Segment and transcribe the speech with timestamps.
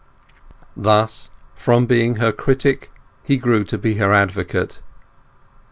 [0.75, 2.89] Thus from being her critic
[3.21, 4.81] he grew to be her advocate.